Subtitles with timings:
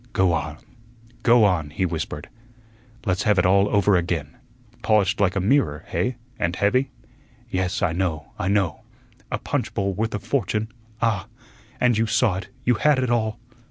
[0.13, 0.57] "Go on,
[1.21, 2.27] go on," he whispered;
[3.05, 4.35] "let's have it all over again.
[4.81, 6.89] Polished like a mirror, hey, and heavy?
[7.51, 8.81] Yes, I know, I know.
[9.31, 10.69] A punch bowl worth a fortune.
[11.03, 11.27] Ah!
[11.79, 13.37] and you saw it, you had it all!"